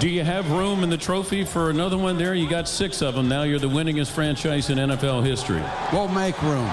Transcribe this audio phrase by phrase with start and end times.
[0.00, 2.34] Do you have room in the trophy for another one there?
[2.34, 3.44] You got six of them now.
[3.44, 5.62] You're the winningest franchise in NFL history.
[5.92, 6.68] We'll make room.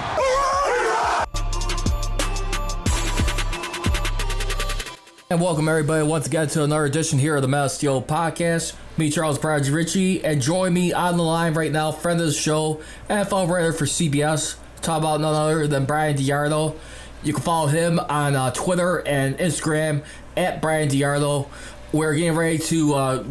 [5.30, 8.74] And welcome everybody once again to another edition here of the Men of Steel Podcast.
[8.96, 12.32] Me, Charles Prodigy Richey, and join me on the line right now, friend of the
[12.32, 14.56] show, NFL writer for CBS.
[14.82, 16.76] Talk about none other than Bryan DeArdo.
[17.22, 20.02] You can follow him on uh, Twitter and Instagram
[20.36, 21.48] at Bryan DeArdo.
[21.92, 23.24] We're getting ready to uh,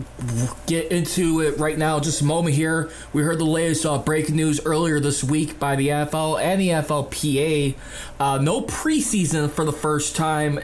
[0.68, 2.00] get into it right now.
[2.00, 2.92] Just a moment here.
[3.12, 6.70] We heard the latest uh, breaking news earlier this week by the NFL and the
[6.70, 7.76] NFLPA.
[8.20, 10.60] Uh, no preseason for the first time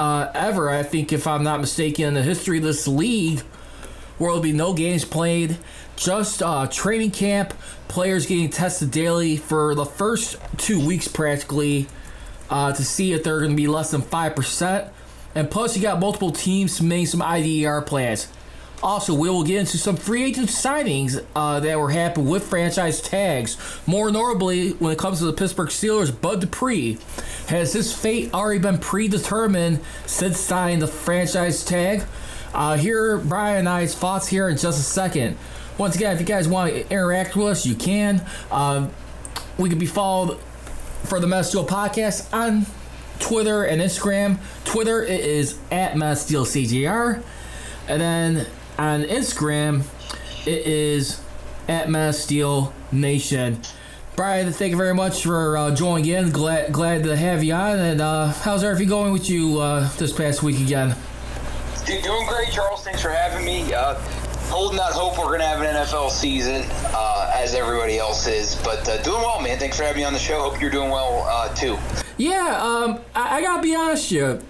[0.00, 3.38] uh, ever, I think, if I'm not mistaken, in the history of this league,
[4.18, 5.56] where there'll be no games played,
[5.94, 7.54] just uh, training camp,
[7.86, 11.86] players getting tested daily for the first two weeks practically
[12.50, 14.90] uh, to see if they're going to be less than 5%.
[15.36, 18.26] And plus, you got multiple teams submitting some IDER plans.
[18.82, 23.02] Also, we will get into some free agent signings uh, that were happening with franchise
[23.02, 23.58] tags.
[23.86, 26.98] More notably, when it comes to the Pittsburgh Steelers, Bud Dupree
[27.48, 32.04] has his fate already been predetermined since signing the franchise tag.
[32.54, 35.36] Uh, here, Bryan and I's thoughts here in just a second.
[35.76, 38.24] Once again, if you guys want to interact with us, you can.
[38.50, 38.88] Uh,
[39.58, 40.38] we can be followed
[41.04, 42.66] for the Men of Steel Podcast on
[43.18, 44.38] Twitter and Instagram.
[44.64, 47.22] Twitter it is at Men of Steel CJR,
[47.88, 48.46] and then
[48.78, 49.84] on Instagram
[50.46, 51.20] it is
[51.68, 53.60] at Men of Steel Nation.
[54.16, 56.30] Bryan, thank you very much for uh, joining in.
[56.30, 57.78] Glad glad to have you on.
[57.78, 60.96] And uh, how's everything going with you uh, this past week again?
[61.84, 62.82] Doing great, Charles.
[62.82, 63.74] Thanks for having me.
[63.74, 63.94] Uh,
[64.48, 68.56] holding out hope we're going to have an NFL season, uh, as everybody else is.
[68.64, 69.58] But uh, doing well, man.
[69.58, 70.40] Thanks for having me on the show.
[70.40, 71.76] Hope you're doing well, too.
[72.18, 74.40] Yeah, um, I, I gotta be honest you.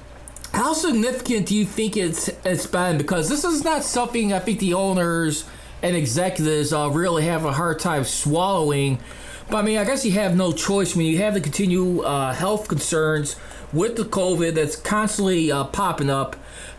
[0.52, 2.96] How significant do you think it's it's been?
[2.96, 5.44] Because this is not something I think the owners
[5.82, 8.98] and executives uh, really have a hard time swallowing.
[9.50, 12.32] But I mean, I guess you have no choice when you have the continue uh,
[12.34, 13.36] health concerns
[13.72, 16.36] with the COVID that's constantly uh, popping up.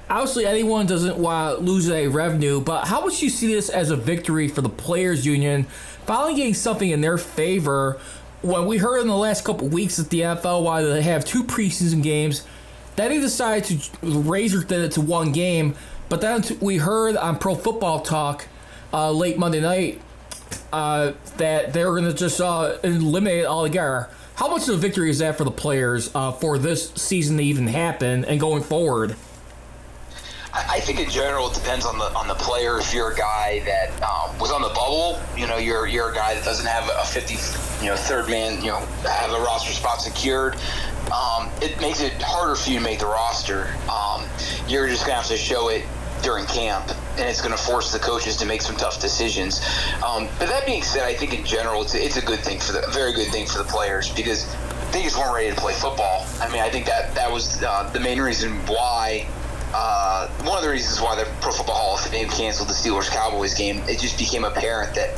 [0.10, 3.90] Obviously, anyone doesn't want to lose a revenue, but how would you see this as
[3.90, 5.66] a victory for the players' union
[6.06, 8.00] finally getting something in their favor?
[8.42, 11.44] When we heard in the last couple weeks that the NFL wanted to have two
[11.44, 12.46] preseason games,
[12.96, 13.82] then they decided to
[14.62, 15.76] thin it to one game.
[16.10, 18.48] But then we heard on Pro Football Talk
[18.94, 20.02] uh, late Monday night
[20.72, 24.10] uh, that they were going to just uh, eliminate it altogether.
[24.36, 27.44] How much of a victory is that for the players uh, for this season to
[27.44, 29.16] even happen and going forward?
[30.70, 32.80] I think in general it depends on the on the player.
[32.80, 36.16] If you're a guy that um, was on the bubble, you know, you're you're a
[36.16, 37.36] guy that doesn't have a 50,
[37.84, 40.56] you know, third man, you know, have a roster spot secured.
[41.14, 43.74] Um, it makes it harder for you to make the roster.
[43.90, 44.26] Um,
[44.68, 45.86] you're just gonna have to show it
[46.24, 49.62] during camp, and it's going to force the coaches to make some tough decisions.
[50.04, 52.60] Um, but that being said, I think in general it's a, it's a good thing
[52.60, 54.52] for the very good thing for the players because
[54.92, 56.26] they just weren't ready to play football.
[56.42, 59.28] I mean, I think that that was uh, the main reason why
[59.74, 63.10] uh, one of the reasons why the Pro Football Hall of Fame canceled the Steelers
[63.10, 65.16] Cowboys game, it just became apparent that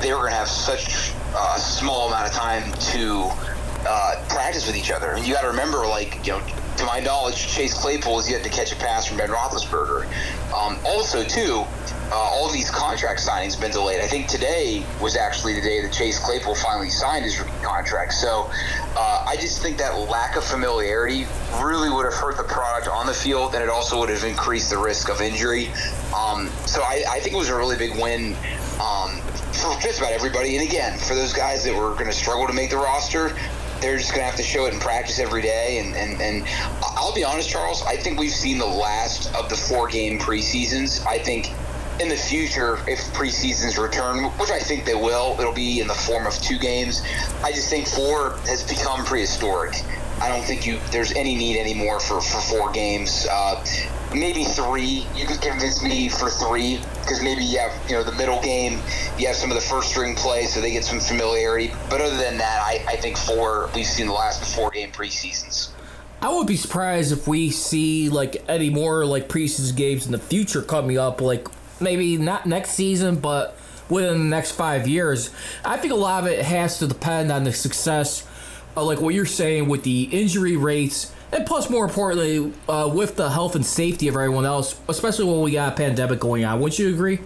[0.00, 3.28] they were going to have such a small amount of time to
[3.88, 5.12] uh, practice with each other.
[5.12, 6.42] And you got to remember, like, you know,
[6.76, 10.06] to my knowledge, Chase Claypool has yet to catch a pass from Ben Roethlisberger.
[10.52, 11.64] Um, also, too,
[12.10, 14.00] uh, all these contract signings have been delayed.
[14.00, 18.12] I think today was actually the day that Chase Claypool finally signed his rookie contract.
[18.12, 18.50] So
[18.96, 21.26] uh, I just think that lack of familiarity
[21.62, 24.70] really would have hurt the product on the field, and it also would have increased
[24.70, 25.68] the risk of injury.
[26.16, 28.36] Um, so I, I think it was a really big win
[28.80, 29.20] um,
[29.52, 30.56] for just about everybody.
[30.56, 33.36] And again, for those guys that were going to struggle to make the roster,
[33.80, 35.78] they're just going to have to show it in practice every day.
[35.78, 36.44] And, and, and
[36.96, 41.06] I'll be honest, Charles, I think we've seen the last of the four game preseasons.
[41.06, 41.50] I think
[42.00, 45.94] in the future, if preseasons return, which I think they will, it'll be in the
[45.94, 47.02] form of two games.
[47.42, 49.74] I just think four has become prehistoric.
[50.20, 53.26] I don't think you there's any need anymore for, for four games.
[53.30, 53.64] Uh,
[54.14, 55.06] maybe three.
[55.14, 58.80] You could convince me for three because maybe you have you know the middle game,
[59.18, 61.72] you have some of the first string play, so they get some familiarity.
[61.90, 63.70] But other than that, I, I think four.
[63.74, 65.70] We've seen the last four game preseasons.
[66.22, 70.18] I would be surprised if we see like any more like preseason games in the
[70.18, 71.20] future coming up.
[71.20, 71.46] Like
[71.80, 73.56] maybe not next season, but
[73.88, 75.30] within the next five years.
[75.64, 78.26] I think a lot of it has to depend on the success,
[78.76, 83.16] uh, like what you're saying with the injury rates, and plus, more importantly, uh, with
[83.16, 86.60] the health and safety of everyone else, especially when we got a pandemic going on.
[86.60, 87.20] Wouldn't you agree?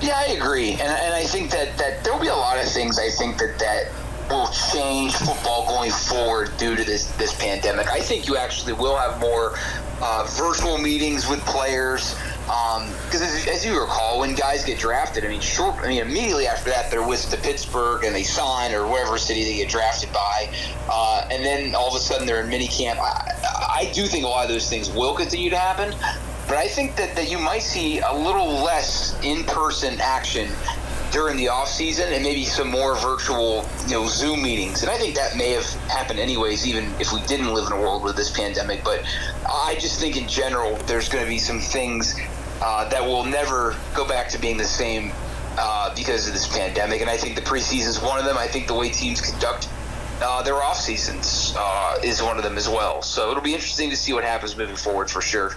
[0.00, 2.98] Yeah, I agree, and, and I think that, that there'll be a lot of things.
[2.98, 3.88] I think that that
[4.28, 7.88] will change football going forward due to this this pandemic.
[7.88, 9.54] I think you actually will have more
[10.02, 12.14] uh, virtual meetings with players.
[12.46, 16.00] Because um, as, as, you recall, when guys get drafted, I mean, short, I mean,
[16.00, 19.68] immediately after that, they're whisked to Pittsburgh and they sign or wherever city they get
[19.68, 20.48] drafted by,
[20.88, 22.98] uh, and then all of a sudden they're in minicamp.
[22.98, 23.32] I,
[23.80, 25.92] I do think a lot of those things will continue to happen,
[26.46, 30.48] but I think that, that you might see a little less in-person action
[31.10, 34.82] during the off season and maybe some more virtual, you know, Zoom meetings.
[34.82, 37.80] And I think that may have happened anyways, even if we didn't live in a
[37.80, 38.84] world with this pandemic.
[38.84, 39.02] But
[39.48, 42.14] I just think in general, there's going to be some things
[42.60, 45.12] uh, that will never go back to being the same
[45.58, 47.00] uh, because of this pandemic.
[47.00, 48.36] And I think the preseason is one of them.
[48.36, 49.68] I think the way teams conduct
[50.22, 53.02] uh, their off seasons uh, is one of them as well.
[53.02, 55.52] So it'll be interesting to see what happens moving forward for sure.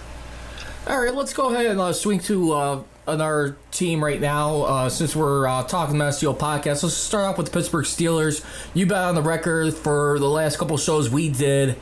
[0.86, 4.62] All right, let's go ahead and uh, swing to uh, another team right now.
[4.62, 8.44] Uh, since we're uh, talking about Steel podcast, let's start off with the Pittsburgh Steelers.
[8.72, 11.76] You've been on the record for the last couple shows we did.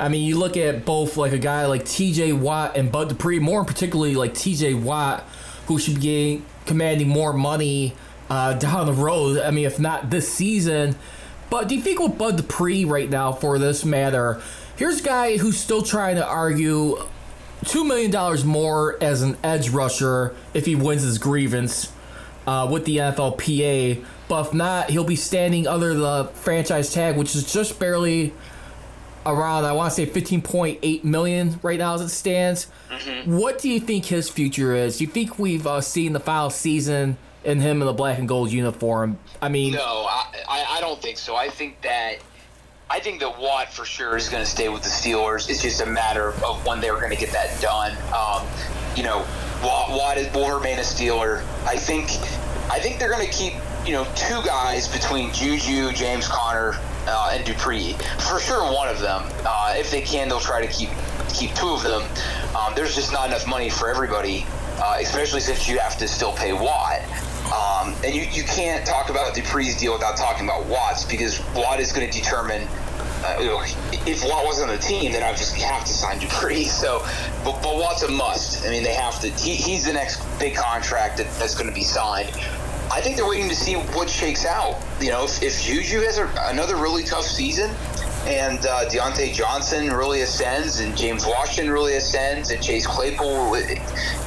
[0.00, 2.32] I mean, you look at both like a guy like T.J.
[2.32, 4.74] Watt and Bud Dupree, more particularly like T.J.
[4.74, 5.24] Watt,
[5.66, 7.94] who should be commanding more money
[8.30, 9.38] uh, down the road.
[9.38, 10.96] I mean, if not this season.
[11.50, 14.40] But do you think with Bud Dupree right now, for this matter,
[14.76, 16.96] here's a guy who's still trying to argue
[17.64, 21.92] two million dollars more as an edge rusher if he wins his grievance
[22.46, 24.04] uh, with the NFLPA.
[24.28, 28.32] But if not, he'll be standing under the franchise tag, which is just barely
[29.26, 29.64] around.
[29.64, 32.66] I want to say fifteen point eight million right now as it stands.
[32.90, 33.36] Mm-hmm.
[33.36, 34.98] What do you think his future is?
[34.98, 38.28] Do you think we've uh, seen the final season in him in the black and
[38.28, 39.18] gold uniform?
[39.40, 41.36] I mean, no, I, I, I don't think so.
[41.36, 42.16] I think that
[42.88, 45.48] I think that Watt for sure is going to stay with the Steelers.
[45.48, 47.96] It's just a matter of when they're going to get that done.
[48.12, 48.46] Um,
[48.96, 49.26] you know,
[49.62, 51.42] Watt, Watt is, will remain a Steeler.
[51.66, 52.10] I think.
[52.70, 57.30] I think they're going to keep you know two guys between Juju, James Conner, uh,
[57.32, 57.94] and Dupree.
[58.18, 59.22] For sure, one of them.
[59.44, 60.90] Uh, if they can, they'll try to keep
[61.32, 62.02] keep two of them.
[62.56, 64.46] Um, there's just not enough money for everybody,
[64.78, 67.00] uh, especially since you have to still pay Watt.
[67.50, 71.80] Um, and you, you can't talk about Dupree's deal without talking about Watts because Watt
[71.80, 72.66] is going to determine.
[73.22, 73.60] Uh, you know,
[74.06, 76.64] if Watt wasn't on the team, then I just have to sign Dupree.
[76.80, 77.04] So,
[77.44, 78.64] but, but Watt's a must.
[78.66, 79.28] I mean, they have to.
[79.28, 82.30] He, he's the next big contract that, that's going to be signed.
[82.92, 84.82] I think they're waiting to see what shakes out.
[85.00, 87.70] You know, if, if Juju has a, another really tough season,
[88.26, 93.56] and uh, Diontae Johnson really ascends, and James Washington really ascends, and Chase Claypool,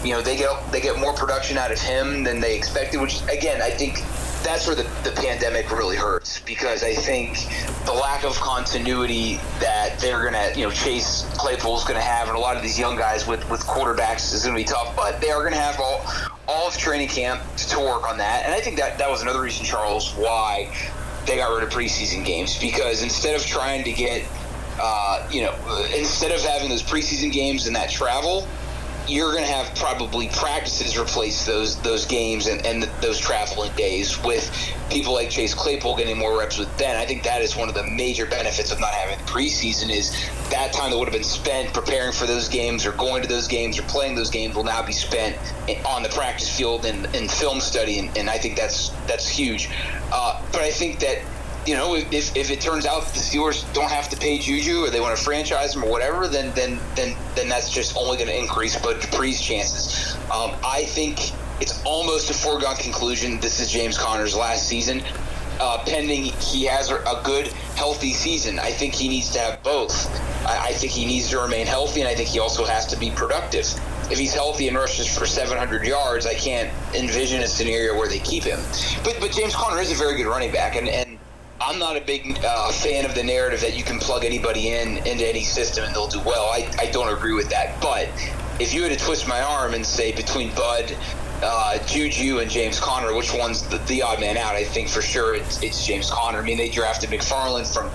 [0.03, 3.01] you know, they get they get more production out of him than they expected.
[3.01, 3.97] Which again, I think
[4.43, 7.37] that's where the, the pandemic really hurts because I think
[7.85, 12.39] the lack of continuity that they're gonna, you know, Chase Claypool's gonna have, and a
[12.39, 14.95] lot of these young guys with with quarterbacks is gonna be tough.
[14.95, 16.01] But they are gonna have all
[16.47, 19.41] all of training camp to work on that, and I think that that was another
[19.41, 20.73] reason, Charles, why
[21.25, 24.25] they got rid of preseason games because instead of trying to get,
[24.79, 25.55] uh, you know,
[25.95, 28.45] instead of having those preseason games and that travel,
[29.07, 33.71] you're going to have probably practices replace those those games and, and the, those traveling
[33.73, 34.49] days with
[34.89, 36.95] people like Chase Claypool getting more reps with Ben.
[36.95, 40.11] I think that is one of the major benefits of not having preseason is
[40.49, 43.47] that time that would have been spent preparing for those games or going to those
[43.47, 45.35] games or playing those games will now be spent
[45.85, 49.69] on the practice field and in film study, and, and I think that's that's huge.
[50.11, 51.19] Uh, but I think that
[51.65, 54.89] you know, if, if it turns out the Steelers don't have to pay Juju or
[54.89, 58.29] they want to franchise him or whatever, then then then then that's just only going
[58.29, 60.15] to increase Bud Dupree's chances.
[60.31, 63.39] Um, I think it's almost a foregone conclusion.
[63.39, 65.01] This is James Conner's last season,
[65.59, 68.59] uh, pending he has a good, healthy season.
[68.59, 70.09] I think he needs to have both.
[70.45, 72.97] I, I think he needs to remain healthy, and I think he also has to
[72.97, 73.67] be productive
[74.11, 78.19] if he's healthy and rushes for 700 yards, I can't envision a scenario where they
[78.19, 78.59] keep him.
[79.03, 81.12] But but James Conner is a very good running back, and, and
[81.73, 84.97] I'm not a big uh, fan of the narrative that you can plug anybody in
[85.07, 86.45] into any system and they'll do well.
[86.45, 87.81] I, I don't agree with that.
[87.81, 88.09] But
[88.59, 90.95] if you had to twist my arm and say between Bud,
[91.41, 94.53] uh, Juju, and James Conner, which one's the, the, odd man out?
[94.53, 96.37] I think for sure it's, it's, James Conner.
[96.37, 97.89] I mean, they drafted McFarland from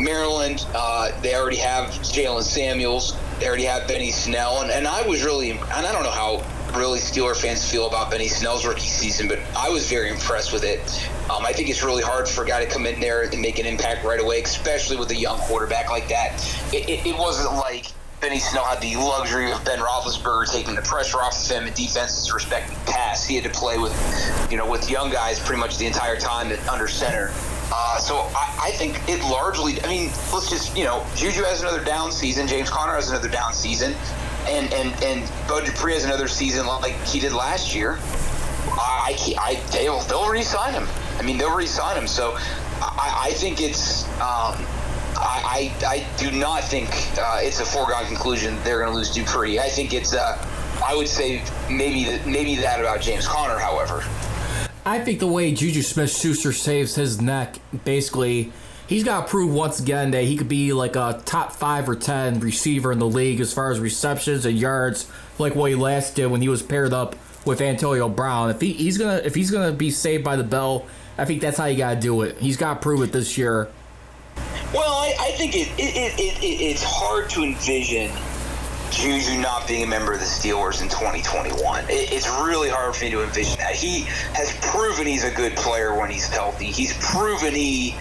[0.00, 0.64] Maryland.
[0.72, 3.16] Uh, they already have Jaylen Samuels.
[3.40, 4.62] They already have Benny Snell.
[4.62, 8.10] And, and I was really, and I don't know how really Steeler fans feel about
[8.10, 10.80] Benny Snell's rookie season, but I was very impressed with it.
[11.30, 13.58] Um, I think it's really hard for a guy to come in there and make
[13.58, 16.34] an impact right away, especially with a young quarterback like that.
[16.72, 17.86] It, it, it wasn't like
[18.20, 21.74] Benny Snell had the luxury of Ben Roethlisberger taking the pressure off of him and
[21.74, 23.26] defenses respecting pass.
[23.26, 23.92] He had to play with,
[24.50, 27.30] you know, with young guys pretty much the entire time under center.
[27.72, 29.82] Uh, so I, I, think it largely.
[29.82, 32.46] I mean, let's just you know, Juju has another down season.
[32.46, 33.94] James Conner has another down season,
[34.48, 37.98] and and and Bud Dupree has another season like he did last year.
[38.78, 40.86] I, I, they'll they'll re-sign him.
[41.18, 42.06] I mean, they'll re-sign him.
[42.06, 42.36] So
[42.80, 44.04] I, I think it's.
[44.14, 44.66] Um,
[45.18, 49.10] I, I, I, do not think uh, it's a foregone conclusion they're going to lose
[49.10, 49.58] Dupree.
[49.58, 50.12] I think it's.
[50.12, 50.36] Uh,
[50.84, 53.58] I would say maybe maybe that about James Conner.
[53.58, 54.04] However,
[54.84, 58.52] I think the way Juju Smith Schuster saves his neck, basically,
[58.88, 61.96] he's got to prove once again that he could be like a top five or
[61.96, 66.14] ten receiver in the league as far as receptions and yards, like what he last
[66.14, 68.50] did when he was paired up with Antonio Brown.
[68.50, 70.86] If he, he's gonna if he's gonna be saved by the bell,
[71.18, 72.38] I think that's how you got to do it.
[72.38, 73.68] He's got to prove it this year.
[74.74, 78.10] Well, I, I think it, it, it, it, it's hard to envision
[78.90, 81.84] Juju not being a member of the Steelers in 2021.
[81.84, 83.74] It, it's really hard for me to envision that.
[83.74, 84.02] He
[84.34, 86.66] has proven he's a good player when he's healthy.
[86.66, 87.94] He's proven he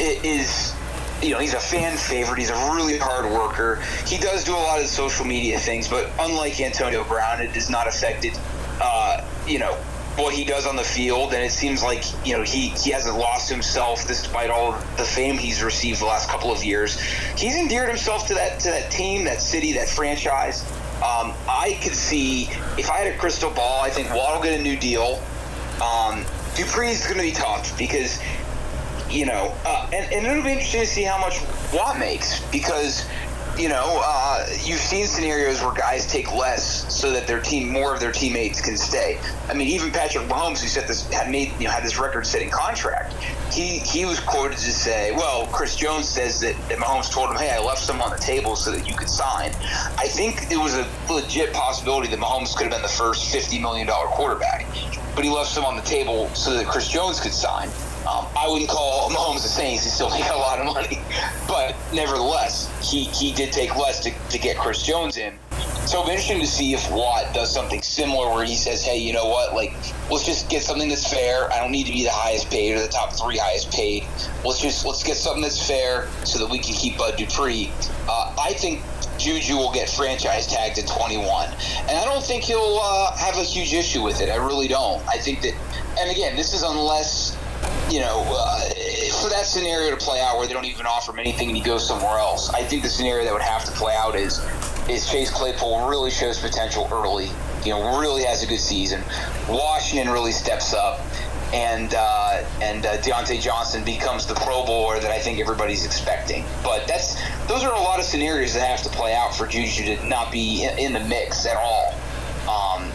[0.00, 0.74] is
[1.22, 2.38] you know, he's a fan favorite.
[2.38, 3.82] He's a really hard worker.
[4.06, 7.68] He does do a lot of social media things, but unlike Antonio Brown, it has
[7.68, 8.38] not affected,
[8.80, 9.74] uh, you know,
[10.16, 13.16] what he does on the field, and it seems like you know he he hasn't
[13.16, 17.00] lost himself despite all the fame he's received the last couple of years.
[17.36, 20.64] He's endeared himself to that to that team, that city, that franchise.
[20.96, 24.62] Um, I could see if I had a crystal ball, I think Watt'll get a
[24.62, 25.22] new deal.
[25.80, 28.20] Um, Dupree's going to be tough because
[29.10, 31.40] you know, uh, and, and it'll be interesting to see how much
[31.72, 33.08] Watt makes because
[33.58, 37.92] you know, uh, you've seen scenarios where guys take less so that their team, more
[37.92, 39.18] of their teammates can stay.
[39.48, 42.50] I mean, even Patrick Mahomes, who set this, had made, you know, had this record-setting
[42.50, 43.12] contract,
[43.52, 47.36] he he was quoted to say, "Well, Chris Jones says that, that Mahomes told him,
[47.36, 49.50] hey, I left some on the table so that you could sign."
[49.98, 53.58] I think it was a legit possibility that Mahomes could have been the first fifty
[53.58, 54.66] million dollar quarterback,
[55.14, 57.68] but he left some on the table so that Chris Jones could sign.
[58.08, 59.84] Um, I wouldn't call Mahomes a Saints.
[59.84, 61.00] He still made a lot of money,
[61.46, 65.38] but nevertheless, he, he did take less to, to get Chris Jones in.
[65.86, 68.98] So it'll be interesting to see if Watt does something similar where he says, "Hey,
[68.98, 69.54] you know what?
[69.54, 69.72] Like,
[70.10, 71.52] let's just get something that's fair.
[71.52, 74.06] I don't need to be the highest paid or the top three highest paid.
[74.44, 77.72] Let's just let's get something that's fair so that we can keep Bud Dupree."
[78.08, 78.82] Uh, I think
[79.18, 81.50] Juju will get franchise tagged at 21,
[81.88, 84.30] and I don't think he'll uh, have a huge issue with it.
[84.30, 85.06] I really don't.
[85.08, 85.54] I think that,
[85.98, 87.36] and again, this is unless
[87.90, 88.60] you know, uh,
[89.20, 91.62] for that scenario to play out where they don't even offer him anything and he
[91.62, 94.38] goes somewhere else, I think the scenario that would have to play out is
[94.88, 97.30] is Chase Claypool really shows potential early.
[97.64, 99.02] You know, really has a good season.
[99.48, 101.00] Washington really steps up,
[101.52, 106.44] and uh, and uh, Diontae Johnson becomes the Pro Bowler that I think everybody's expecting.
[106.62, 109.96] But that's those are a lot of scenarios that have to play out for Juju
[109.96, 111.99] to not be in the mix at all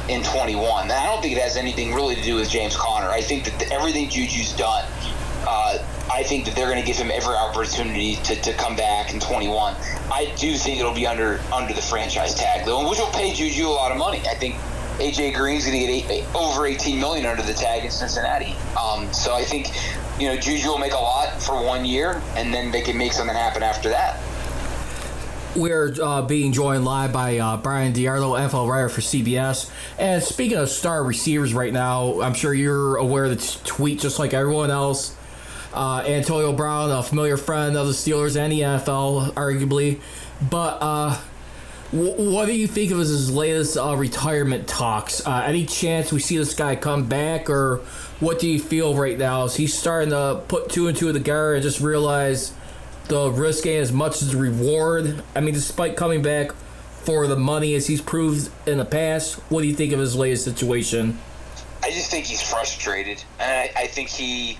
[0.10, 0.84] in 21.
[0.84, 3.08] And I don't think it has anything really to do with James Conner.
[3.08, 4.86] I think that the, everything Juju's done,
[5.48, 5.78] uh,
[6.12, 9.20] I think that they're going to give him every opportunity to, to come back in
[9.20, 9.76] 21.
[10.12, 13.68] I do think it'll be under under the franchise tag though, which will pay Juju
[13.68, 14.20] a lot of money.
[14.30, 14.56] I think
[14.98, 18.56] AJ Green's going to get eight, over 18 million under the tag in Cincinnati.
[18.80, 19.70] Um, so I think
[20.20, 23.14] you know Juju will make a lot for one year, and then they can make
[23.14, 24.22] something happen after that.
[25.56, 29.72] We're uh, being joined live by uh, Bryan DeArdo, NFL writer for CBS.
[29.98, 34.20] And speaking of star receivers right now, I'm sure you're aware of the tweet just
[34.20, 35.16] like everyone else.
[35.74, 40.02] Uh, Antonio Brown, a familiar friend of the Steelers and the NFL, arguably.
[40.50, 41.18] But uh,
[41.94, 45.26] w- what do you think of his latest uh, retirement talks?
[45.26, 47.78] Uh, any chance we see this guy come back, or
[48.20, 49.46] what do you feel right now?
[49.46, 52.52] Is he starting to put two and two together and just realize–
[53.08, 55.24] the risk ain't as much as the reward.
[55.36, 56.52] I mean, despite coming back
[57.04, 60.16] for the money as he's proved in the past, what do you think of his
[60.16, 61.18] latest situation?
[61.84, 64.58] I just think he's frustrated, and I, I think he.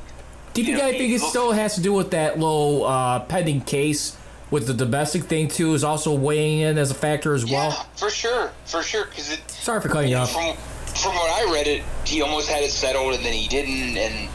[0.54, 2.86] Do you, you think know, I think it still has to do with that little
[2.86, 4.16] uh, pending case
[4.52, 5.74] with the domestic thing too?
[5.74, 7.88] Is also weighing in as a factor as yeah, well.
[7.96, 9.06] for sure, for sure.
[9.06, 9.50] Because it.
[9.50, 10.32] Sorry for cutting you off.
[10.32, 10.56] From,
[10.94, 14.30] from what I read, it he almost had it settled, and then he didn't, and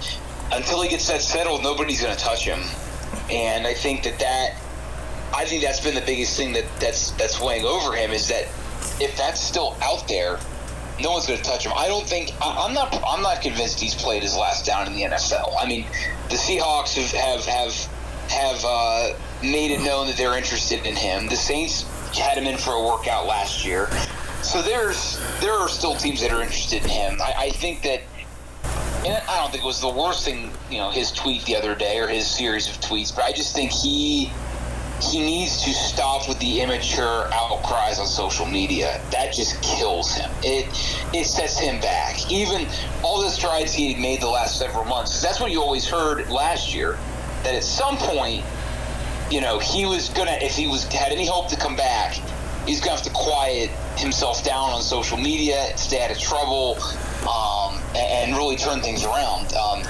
[0.53, 2.61] until he gets that settled, nobody's going to touch him
[3.31, 4.57] and I think that that
[5.33, 8.49] I think that's been the biggest thing that that's that's weighing over him is that
[9.01, 10.39] if that's still out there,
[11.01, 11.73] no one's going to touch him.
[11.77, 15.03] I don't think I'm not I'm not convinced he's played his last down in the
[15.03, 15.55] NFL.
[15.59, 15.87] I mean,
[16.29, 17.75] the Seahawks have have have,
[18.31, 21.29] have uh, made it known that they're interested in him.
[21.29, 21.83] The Saints
[22.17, 23.89] had him in for a workout last year,
[24.43, 27.23] so there's there are still teams that are interested in him.
[27.23, 28.03] I, I think that
[29.07, 31.75] and I don't think it was the worst thing, you know, his tweet the other
[31.75, 34.31] day or his series of tweets, but I just think he
[35.01, 39.01] he needs to stop with the immature outcries on social media.
[39.11, 40.31] That just kills him.
[40.43, 40.67] It
[41.15, 42.31] it sets him back.
[42.31, 42.67] Even
[43.03, 45.23] all the strides he made the last several months.
[45.23, 46.99] That's what you always heard last year.
[47.45, 48.45] That at some point,
[49.31, 52.15] you know, he was gonna if he was had any hope to come back,
[52.67, 56.77] he's gonna have to quiet himself down on social media, stay out of trouble,
[57.23, 57.60] um,
[57.91, 59.53] and, and, really turn things around.
[59.55, 59.83] Um,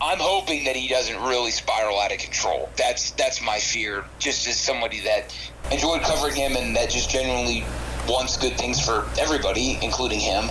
[0.00, 2.68] I'm hoping that he doesn't really spiral out of control.
[2.76, 4.04] That's that's my fear.
[4.18, 5.34] Just as somebody that
[5.70, 7.64] enjoyed covering him and that just genuinely
[8.08, 10.44] wants good things for everybody, including him.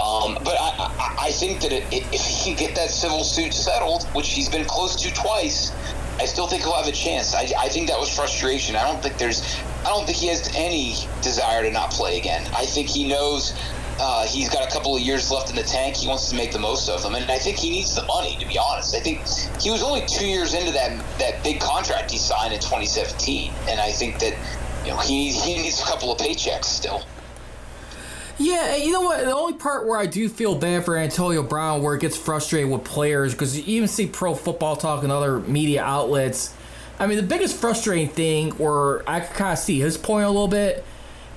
[0.00, 3.52] Um, but I, I, I, think that it, if he can get that civil suit
[3.52, 5.70] settled, which he's been close to twice,
[6.18, 7.34] I still think he'll have a chance.
[7.34, 8.76] I, I think that was frustration.
[8.76, 9.42] I don't think there's,
[9.80, 12.46] I don't think he has any desire to not play again.
[12.56, 13.52] I think he knows
[13.98, 15.96] uh, he's got a couple of years left in the tank.
[15.96, 18.36] He wants to make the most of them, and I think he needs the money.
[18.38, 19.20] To be honest, I think
[19.60, 23.80] he was only two years into that that big contract he signed in 2017, and
[23.80, 24.34] I think that
[24.84, 27.02] you know he he needs a couple of paychecks still.
[28.36, 29.24] Yeah, you know what?
[29.24, 32.68] The only part where I do feel bad for Antonio Brown, where it gets frustrated
[32.68, 36.52] with players, because you even see Pro Football Talk and other media outlets.
[36.98, 40.28] I mean, the biggest frustrating thing, where I could kind of see his point a
[40.28, 40.84] little bit.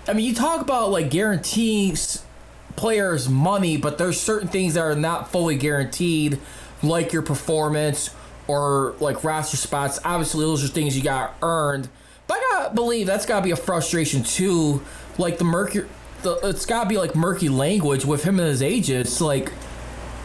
[0.08, 1.96] I mean, you talk about like guaranteeing
[2.78, 6.40] players money, but there's certain things that are not fully guaranteed,
[6.82, 8.12] like your performance
[8.48, 10.00] or like roster spots.
[10.06, 11.90] Obviously, those are things you got earned.
[12.28, 14.82] But I gotta believe that's gotta be a frustration too.
[15.18, 15.88] Like the Mercury,
[16.22, 19.20] the, it's gotta be like murky language with him and his agents.
[19.20, 19.50] Like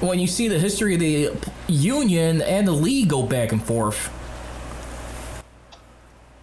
[0.01, 1.31] when you see the history of the
[1.69, 4.11] union and the league go back and forth.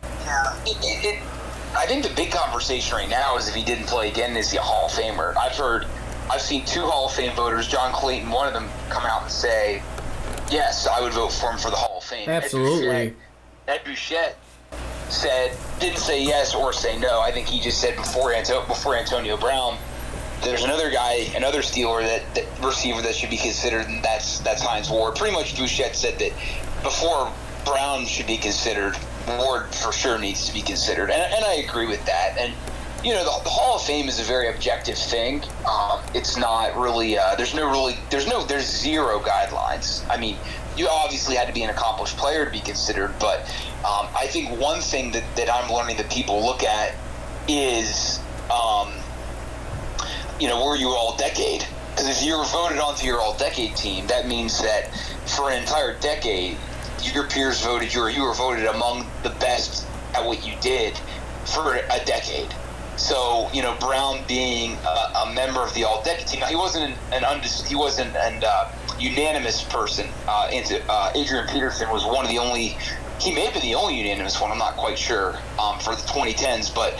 [0.04, 1.20] Yeah, it, it, it,
[1.78, 4.58] I think the big conversation right now is if he didn't play again, is he
[4.58, 5.36] a Hall of Famer?
[5.36, 5.88] I've heard
[6.30, 9.32] I've seen two Hall of Fame voters, John Clayton, one of them, come out and
[9.32, 9.82] say,
[10.52, 13.16] "Yes, I would vote for him for the Hall of Fame." Absolutely.
[13.68, 14.38] Ed Bouchette,
[15.10, 17.20] said didn't say yes or say no.
[17.20, 19.78] I think he just said before Anto- before Antonio Brown.
[20.42, 24.62] There's another guy, another Steeler that, that receiver that should be considered, and that's that's
[24.62, 25.16] Hines Ward.
[25.16, 26.32] Pretty much, Bouchette said that
[26.84, 27.32] before
[27.66, 28.96] Brown should be considered,
[29.28, 32.38] Ward for sure needs to be considered, and, and I agree with that.
[32.40, 32.54] And
[33.04, 35.42] you know, the, the, Hall of Fame is a very objective thing.
[35.66, 37.18] Um, it's not really.
[37.18, 37.98] Uh, there's no really.
[38.10, 38.44] There's no.
[38.44, 40.06] There's zero guidelines.
[40.10, 40.36] I mean,
[40.76, 43.40] you obviously had to be an accomplished player to be considered, but
[43.80, 46.94] um, I think one thing that, that I'm learning that people look at
[47.48, 48.20] is,
[48.52, 48.92] um,
[50.40, 51.66] you know, were you all decade?
[51.92, 54.90] Because if you were voted onto your all decade team, that means that
[55.26, 56.58] for an entire decade,
[57.14, 60.98] your peers voted you, or you were voted among the best at what you did
[61.46, 62.54] for a decade.
[63.00, 66.40] So you know Brown being a, a member of the All Decade team.
[66.42, 70.10] Now he wasn't an, an undis- he wasn't an uh, unanimous person.
[70.28, 72.78] Uh, into uh, Adrian Peterson was one of the only.
[73.20, 74.52] He may have been the only unanimous one.
[74.52, 76.94] I'm not quite sure um, for the 2010s, but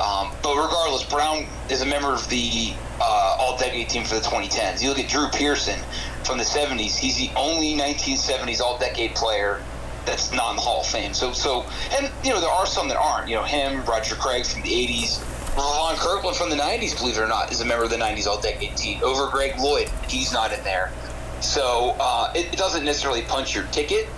[0.00, 4.20] um, but regardless, Brown is a member of the uh, All Decade team for the
[4.20, 4.82] 2010s.
[4.82, 5.80] You look at Drew Pearson
[6.24, 6.96] from the 70s.
[6.98, 9.62] He's the only 1970s All Decade player
[10.04, 11.14] that's not in the Hall of Fame.
[11.14, 13.28] So so and you know there are some that aren't.
[13.28, 15.24] You know him, Roger Craig from the 80s.
[15.58, 18.26] Levon Kirkland from the 90s, believe it or not, is a member of the 90s
[18.26, 19.02] All Decade team.
[19.02, 20.92] Over Greg Lloyd, he's not in there.
[21.40, 24.08] So uh, it, it, doesn't necessarily punch your ticket.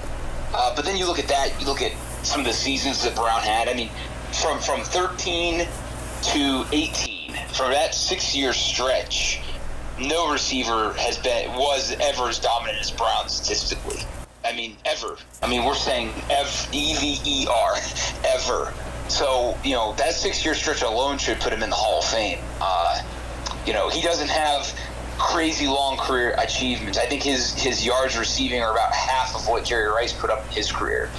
[0.52, 3.14] Uh, but then you look at that, you look at some of the seasons that
[3.14, 3.68] Brown had.
[3.68, 3.88] I mean,
[4.32, 5.66] from, from 13
[6.22, 9.40] to 18, from that six year stretch,
[9.98, 14.02] no receiver has been was ever as dominant as Brown statistically.
[14.44, 15.16] I mean, ever.
[15.42, 16.08] I mean, we're saying
[16.72, 17.74] E V E R,
[18.24, 18.72] ever.
[19.10, 22.04] So, you know, that six year stretch alone should put him in the Hall of
[22.04, 22.38] Fame.
[22.60, 23.02] Uh,
[23.66, 24.72] you know, he doesn't have
[25.18, 26.96] crazy long career achievements.
[26.96, 30.46] I think his, his yards receiving are about half of what Jerry Rice put up
[30.46, 31.10] in his career.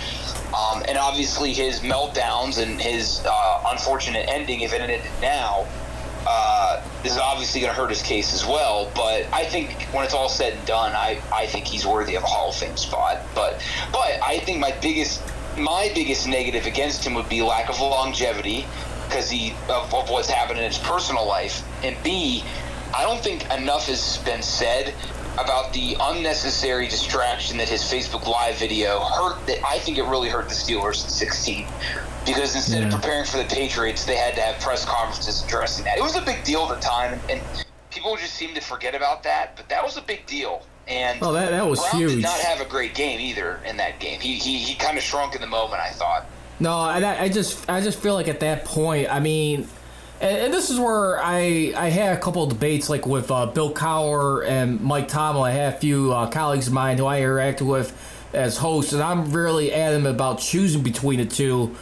[0.58, 5.68] Um, and obviously, his meltdowns and his uh, unfortunate ending, if it ended now,
[6.28, 8.90] uh, is obviously going to hurt his case as well.
[8.96, 12.24] But I think when it's all said and done, I, I think he's worthy of
[12.24, 13.22] a Hall of Fame spot.
[13.36, 15.22] But but I think my biggest
[15.64, 18.66] my biggest negative against him would be lack of longevity
[19.06, 22.44] because he of, of what's happened in his personal life, and B,
[22.96, 24.94] I don't think enough has been said
[25.38, 29.46] about the unnecessary distraction that his Facebook Live video hurt.
[29.48, 31.68] That I think it really hurt the Steelers in 16
[32.26, 32.88] because instead yeah.
[32.88, 35.98] of preparing for the Patriots, they had to have press conferences addressing that.
[35.98, 37.42] It was a big deal at the time, and
[37.90, 39.56] people just seem to forget about that.
[39.56, 40.66] But that was a big deal.
[40.92, 42.16] And oh, that, that was Brown huge.
[42.16, 44.20] did not have a great game either in that game.
[44.20, 45.82] He he, he kind of shrunk in the moment.
[45.82, 46.26] I thought.
[46.60, 49.68] No, I, I just I just feel like at that point, I mean,
[50.20, 53.46] and, and this is where I I had a couple of debates like with uh,
[53.46, 55.50] Bill Cowher and Mike Tomlin.
[55.50, 57.98] I had a few uh, colleagues of mine who I interacted with
[58.34, 61.76] as hosts, and I'm really adamant about choosing between the two.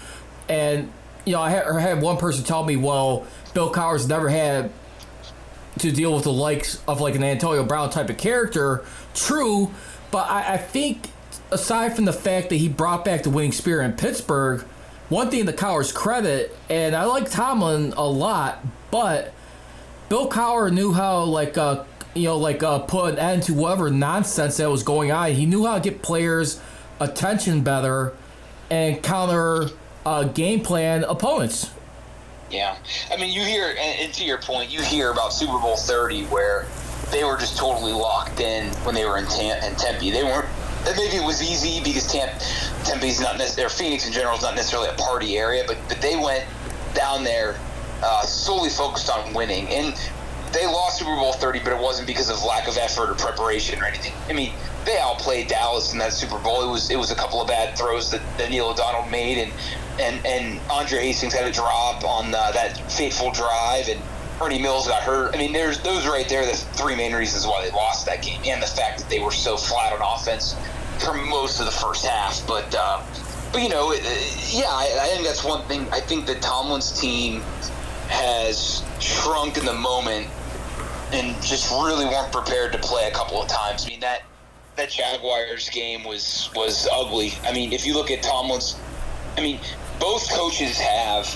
[0.48, 0.92] And
[1.26, 4.72] you know, I had, I had one person tell me, well, Bill Cowher's never had
[5.80, 8.84] to deal with the likes of like an Antonio Brown type of character.
[9.14, 9.72] True,
[10.12, 11.10] but I, I think
[11.52, 14.62] aside from the fact that he brought back the winning spirit in Pittsburgh,
[15.10, 19.34] one thing to Cowher's credit, and I like Tomlin a lot, but
[20.08, 23.90] Bill Cowher knew how like uh you know like uh, put an end to whatever
[23.90, 25.32] nonsense that was going on.
[25.32, 26.62] He knew how to get players'
[27.00, 28.14] attention better
[28.70, 29.70] and counter
[30.06, 31.72] uh, game plan opponents.
[32.52, 32.78] Yeah,
[33.12, 36.66] I mean, you hear, and to your point, you hear about Super Bowl thirty where
[37.12, 40.12] they were just totally locked in when they were in, Tam- in Tempe.
[40.12, 40.48] They weren't.
[40.86, 42.34] Maybe it was easy because Tempe,
[42.86, 46.16] Tempe's not necessarily, Phoenix in general is not necessarily a party area, but but they
[46.16, 46.46] went
[46.96, 47.56] down there
[48.02, 49.94] uh, solely focused on winning, and
[50.52, 53.82] they lost Super Bowl thirty, but it wasn't because of lack of effort or preparation
[53.82, 54.14] or anything.
[54.30, 54.54] I mean,
[54.86, 56.68] they outplayed Dallas in that Super Bowl.
[56.68, 59.52] It was it was a couple of bad throws that, that Neil O'Donnell made, and
[60.00, 64.02] and and Andre Hastings had a drop on uh, that fateful drive, and
[64.42, 65.36] Ernie Mills got hurt.
[65.36, 66.46] I mean, there's those right there.
[66.46, 69.32] The three main reasons why they lost that game, and the fact that they were
[69.32, 70.56] so flat on offense
[71.00, 72.46] for most of the first half.
[72.48, 73.04] But uh,
[73.52, 75.88] but you know, yeah, I, I think that's one thing.
[75.92, 77.42] I think that Tomlin's team
[78.08, 80.28] has shrunk in the moment
[81.12, 83.86] and just really weren't prepared to play a couple of times.
[83.86, 84.24] I mean that
[84.80, 87.34] that Jaguars game was was ugly.
[87.44, 88.78] I mean, if you look at Tomlin's,
[89.38, 89.60] I mean,
[90.00, 91.28] both coaches have,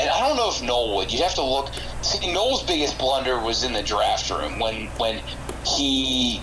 [0.00, 1.12] and I don't know if Noll would.
[1.12, 1.70] You'd have to look.
[2.02, 5.20] See, Noll's biggest blunder was in the draft room when when
[5.66, 6.40] he,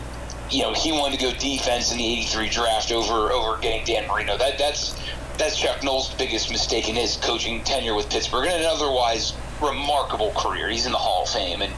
[0.52, 4.08] you know, he wanted to go defense in the '83 draft over over getting Dan
[4.08, 4.38] Marino.
[4.38, 4.96] That that's
[5.38, 10.32] that's Chuck Noll's biggest mistake in his coaching tenure with Pittsburgh, and an otherwise remarkable
[10.34, 10.70] career.
[10.70, 11.74] He's in the Hall of Fame, and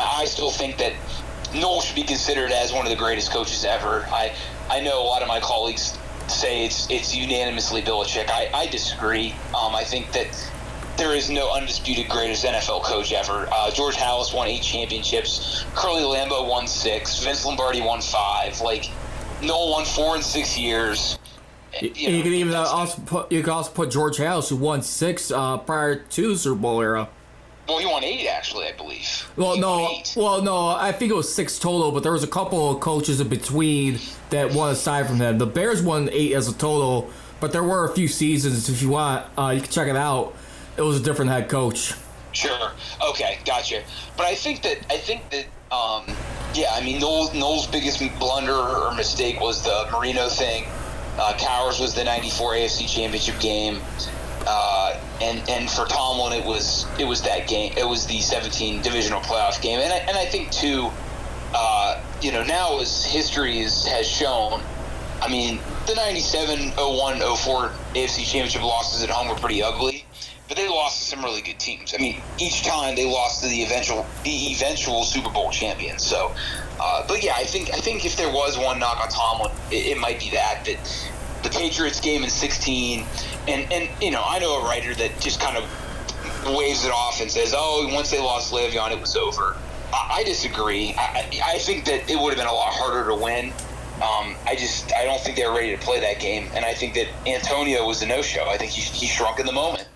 [0.00, 0.92] I still think that
[1.54, 4.06] Noll should be considered as one of the greatest coaches ever.
[4.10, 4.34] I
[4.68, 8.30] I know a lot of my colleagues say it's it's unanimously Belichick.
[8.30, 9.32] I, I disagree.
[9.54, 10.28] Um, I think that
[10.96, 13.48] there is no undisputed greatest NFL coach ever.
[13.50, 15.64] Uh, George Halas won eight championships.
[15.74, 17.22] Curly Lambeau won six.
[17.22, 18.60] Vince Lombardi won five.
[18.60, 18.90] Like
[19.42, 21.18] Noll won four in six years.
[21.80, 24.82] You, know, you can even also put you can also put George Halas who won
[24.82, 27.08] six uh, prior to the Super Bowl era.
[27.70, 29.30] Well, he won eight actually, I believe.
[29.36, 32.28] Well, he no, well, no, I think it was six total, but there was a
[32.28, 35.38] couple of coaches in between that won aside from him.
[35.38, 38.68] The Bears won eight as a total, but there were a few seasons.
[38.68, 40.34] If you want, uh, you can check it out.
[40.76, 41.94] It was a different head coach.
[42.32, 42.72] Sure.
[43.10, 43.84] Okay, gotcha.
[44.16, 46.06] But I think that I think that um,
[46.54, 50.64] yeah, I mean Noll's, Noll's biggest blunder or mistake was the Marino thing.
[51.16, 53.80] Uh, Cowher's was the '94 AFC Championship game.
[54.44, 54.79] Uh,
[55.20, 57.72] and and for Tomlin, it was it was that game.
[57.76, 60.90] It was the 17 divisional playoff game, and I, and I think too,
[61.54, 64.62] uh, you know, now as history is, has shown,
[65.22, 70.04] I mean, the 97, 01, 04 AFC Championship losses at home were pretty ugly,
[70.48, 71.94] but they lost to some really good teams.
[71.94, 76.02] I mean, each time they lost to the eventual the eventual Super Bowl champions.
[76.02, 76.32] So,
[76.80, 79.86] uh, but yeah, I think I think if there was one knock on Tomlin, it,
[79.86, 81.10] it might be that that
[81.42, 83.04] the Patriots game in 16,
[83.48, 85.64] and and you know I know a writer that just kind of
[86.54, 89.56] waves it off and says, oh, once they lost Le'Veon, it was over.
[89.92, 90.94] I, I disagree.
[90.96, 93.52] I, I think that it would have been a lot harder to win.
[93.96, 96.72] Um, I just I don't think they were ready to play that game, and I
[96.72, 98.48] think that Antonio was a no-show.
[98.48, 99.86] I think he, he shrunk in the moment.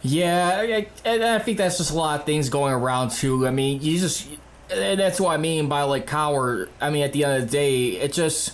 [0.00, 3.48] Yeah, and I think that's just a lot of things going around too.
[3.48, 4.28] I mean, you just
[4.68, 6.68] that's what I mean by like Cowher.
[6.80, 8.52] I mean, at the end of the day, it just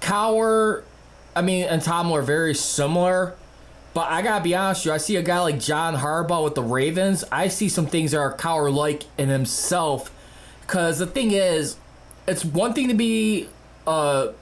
[0.00, 0.84] Cowher
[1.40, 3.34] I mean, and Tom are very similar.
[3.94, 6.54] But I gotta be honest with you, I see a guy like John Harbaugh with
[6.54, 7.24] the Ravens.
[7.32, 10.12] I see some things that are Cowher like in himself.
[10.60, 11.76] Because the thing is,
[12.28, 13.48] it's one thing to be
[13.86, 14.34] a,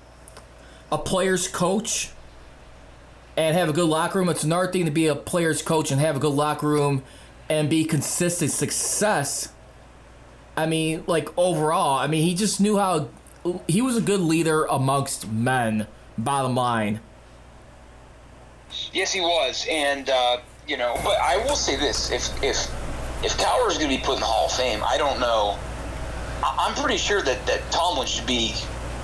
[0.90, 2.10] a player's coach
[3.36, 4.28] and have a good locker room.
[4.28, 7.04] It's another thing to be a player's coach and have a good locker room
[7.48, 9.52] and be consistent success.
[10.56, 13.08] I mean, like overall, I mean, he just knew how.
[13.68, 15.86] He was a good leader amongst men
[16.18, 17.00] bottom line.
[18.92, 22.56] Yes, he was, and uh, you know, but I will say this: if if
[23.24, 25.58] if Cowher is going to be put in the Hall of Fame, I don't know.
[26.44, 28.54] I'm pretty sure that that Tomlin should be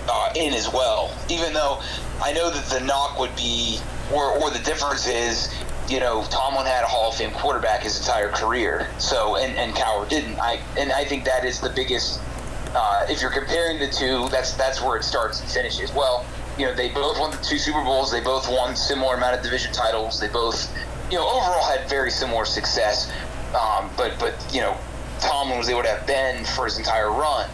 [0.09, 1.13] uh, in as well.
[1.29, 1.81] Even though
[2.23, 3.81] I know that the knock would be,
[4.13, 5.53] or or the difference is,
[5.89, 9.75] you know, Tomlin had a Hall of Fame quarterback his entire career, so and and
[9.75, 10.39] Cowher didn't.
[10.39, 12.21] I and I think that is the biggest.
[12.77, 15.93] Uh, if you're comparing the two, that's that's where it starts and finishes.
[15.93, 16.27] Well,
[16.59, 18.13] you know, they both won the two Super Bowls.
[18.13, 20.21] They both won similar amount of division titles.
[20.21, 20.73] They both,
[21.11, 23.11] you know, overall had very similar success.
[23.55, 24.77] Um, but but you know,
[25.21, 27.49] Tomlin was able to have Ben for his entire run.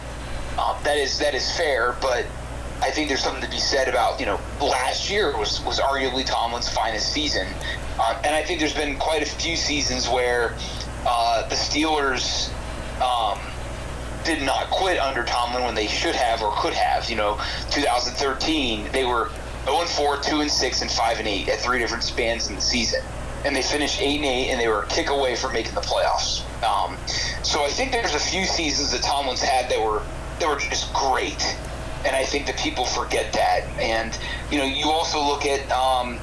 [0.57, 2.25] Uh, that is that is fair, but
[2.81, 6.25] I think there's something to be said about you know last year was was arguably
[6.25, 7.47] Tomlin's finest season,
[7.99, 10.55] uh, and I think there's been quite a few seasons where
[11.05, 12.51] uh, the Steelers.
[14.23, 17.09] Did not quit under Tomlin when they should have or could have.
[17.09, 17.39] You know,
[17.71, 19.29] 2013 they were
[19.65, 22.61] 0 4, 2 and 6, and 5 and 8 at three different spans in the
[22.61, 23.01] season,
[23.45, 25.81] and they finished 8 and 8, and they were a kick away from making the
[25.81, 26.41] playoffs.
[26.63, 26.97] Um,
[27.43, 30.01] so I think there's a few seasons that Tomlin's had that were
[30.39, 31.43] that were just great,
[32.05, 33.67] and I think that people forget that.
[33.79, 34.17] And
[34.51, 35.69] you know, you also look at.
[35.71, 36.19] Um,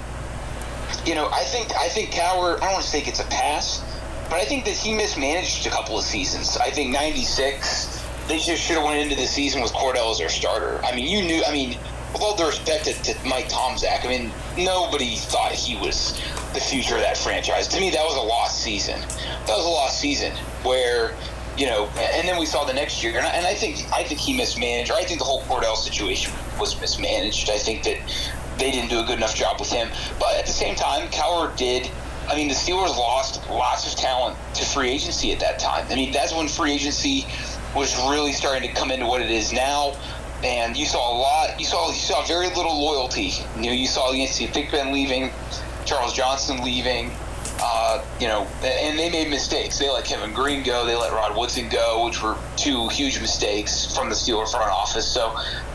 [1.04, 2.56] you know, I think I think Cowher.
[2.56, 3.82] I don't want to say it's a pass,
[4.30, 6.56] but I think that he mismanaged a couple of seasons.
[6.56, 10.28] I think '96, they just should have went into the season with Kordell as their
[10.28, 10.80] starter.
[10.84, 11.42] I mean, you knew.
[11.46, 11.78] I mean,
[12.12, 16.18] with all due respect to, to Mike Tomczak, I mean, nobody thought he was
[16.54, 17.68] the future of that franchise.
[17.68, 19.00] To me, that was a lost season.
[19.46, 21.14] That was a lost season where
[21.58, 24.04] you know, and then we saw the next year, and I, and I think I
[24.04, 27.50] think he mismanaged, or I think the whole Kordell situation was mismanaged.
[27.50, 27.98] I think that
[28.58, 29.88] they didn't do a good enough job with him.
[30.20, 31.90] But at the same time, Cowher did
[32.28, 35.86] I mean, the Steelers lost lots of talent to free agency at that time.
[35.88, 37.26] I mean, that's when free agency
[37.74, 39.96] was really starting to come into what it is now.
[40.44, 41.58] And you saw a lot.
[41.58, 43.32] You saw you saw very little loyalty.
[43.56, 45.30] You know, you saw Yancey Thigpen leaving,
[45.84, 47.10] Charles Johnson leaving.
[47.60, 49.78] Uh, you know, and they made mistakes.
[49.78, 50.86] They let Kevin Greene go.
[50.86, 55.08] They let Rod Woodson go, which were two huge mistakes from the Steelers front office.
[55.08, 55.30] So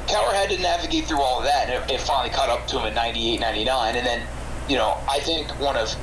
[0.07, 2.79] Cowher had to navigate through all of that, and it, it finally caught up to
[2.79, 3.95] him in 98, 99.
[3.97, 4.25] And then,
[4.69, 5.93] you know, I think one of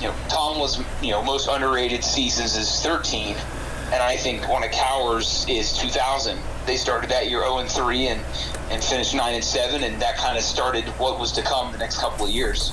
[0.00, 3.36] you know, Tom was, you know, most underrated seasons is 13,
[3.92, 6.38] and I think one of Cowher's is 2000.
[6.66, 8.20] They started that year 0 and 3 and
[8.70, 11.78] and finished 9 and 7, and that kind of started what was to come the
[11.78, 12.70] next couple of years.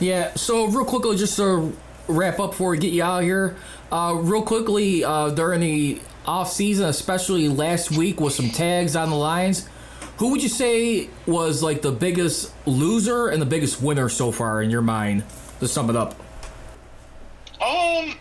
[0.00, 0.32] Yeah.
[0.34, 1.74] So real quickly, just to
[2.08, 3.56] wrap up before we get you out of here,
[3.92, 9.10] uh, real quickly uh, during the off season, especially last week with some tags on
[9.10, 9.68] the lines.
[10.18, 14.60] Who would you say was like the biggest loser and the biggest winner so far
[14.60, 15.24] in your mind?
[15.60, 16.14] To sum it up?
[17.62, 18.16] Um,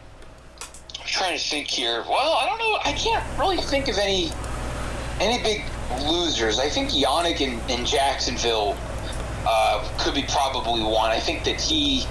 [1.00, 2.04] I'm trying to think here.
[2.08, 2.78] Well, I don't know.
[2.84, 4.32] I can't really think of any
[5.20, 5.64] any big
[6.04, 6.60] losers.
[6.60, 8.78] I think Yannick in, in Jacksonville
[9.46, 11.12] uh, could be probably one.
[11.12, 12.06] I think that he.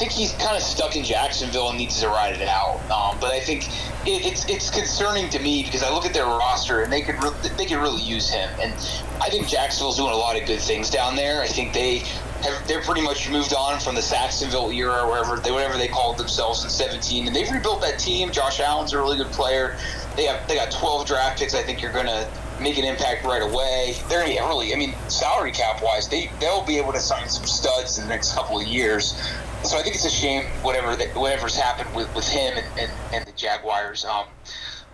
[0.00, 2.80] Think he's kind of stuck in Jacksonville and needs to ride it out.
[2.90, 3.68] Um, but I think
[4.06, 7.22] it, it's it's concerning to me because I look at their roster and they could
[7.22, 8.48] re- they could really use him.
[8.62, 8.72] And
[9.20, 11.42] I think Jacksonville's doing a lot of good things down there.
[11.42, 15.52] I think they have, they're pretty much moved on from the Sacksonville era, wherever they
[15.52, 18.32] whatever they called themselves in 17, and they've rebuilt that team.
[18.32, 19.76] Josh Allen's a really good player.
[20.16, 21.54] They have they got 12 draft picks.
[21.54, 22.26] I think you're going to
[22.60, 23.96] make an impact right away.
[24.08, 27.46] They're to really, I mean, salary cap wise, they they'll be able to sign some
[27.46, 29.20] studs in the next couple of years.
[29.62, 32.90] So I think it's a shame whatever that, whatever's happened with, with him and, and,
[33.12, 34.04] and the Jaguars.
[34.04, 34.26] Um,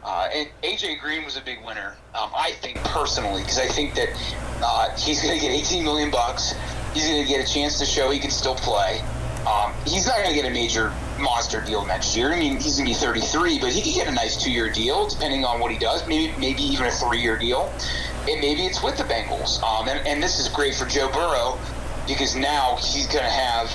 [0.05, 3.95] uh, and AJ Green was a big winner, um, I think personally, because I think
[3.95, 4.09] that
[4.63, 6.55] uh, he's going to get 18 million bucks.
[6.95, 9.03] He's going to get a chance to show he can still play.
[9.47, 12.33] Um, he's not going to get a major monster deal next year.
[12.33, 15.09] I mean, he's going to be 33, but he could get a nice two-year deal
[15.09, 16.07] depending on what he does.
[16.07, 17.73] Maybe, maybe even a three-year deal,
[18.29, 19.63] and maybe it's with the Bengals.
[19.63, 21.59] Um, and, and this is great for Joe Burrow
[22.09, 23.71] because now he's going to have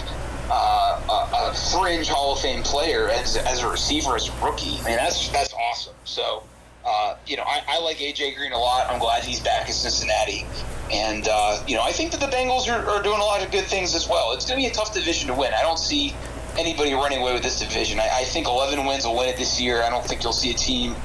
[0.52, 4.80] uh, a, fringe Hall of Fame player as, as a receiver, as a rookie.
[4.82, 5.96] I mean, that's that's awesome.
[6.04, 6.44] So,
[6.86, 8.90] uh, you know, I, I, like AJ Green a lot.
[8.90, 10.46] I'm glad he's back in Cincinnati.
[10.92, 13.50] And, uh, you know, I think that the Bengals are, are, doing a lot of
[13.50, 14.34] good things as well.
[14.34, 15.54] It's going to be a tough division to win.
[15.54, 16.14] I don't see
[16.60, 18.00] anybody running away with this division.
[18.00, 19.84] I, I think 11 wins will win it this year.
[19.84, 20.96] I don't think you'll see a team